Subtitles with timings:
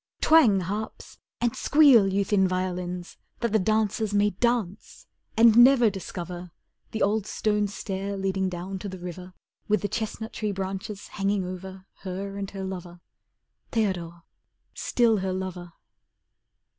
[0.19, 5.05] Twang harps, and squeal, you thin violins, That the dancers may dance,
[5.37, 6.49] and never discover
[6.89, 9.35] The old stone stair leading down to the river
[9.67, 12.99] With the chestnut tree branches hanging over Her and her lover.
[13.71, 14.23] Theodore,
[14.73, 15.73] still her lover!